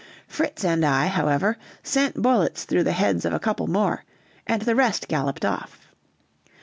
Fritz 0.25 0.65
and 0.65 0.83
I, 0.83 1.05
however, 1.05 1.59
sent 1.83 2.23
bullets 2.23 2.63
through 2.63 2.85
the 2.85 2.91
heads 2.91 3.23
of 3.23 3.33
a 3.33 3.39
couple 3.39 3.67
more, 3.67 4.03
and 4.47 4.63
the 4.63 4.73
rest 4.73 5.07
galloped 5.07 5.45
off. 5.45 5.91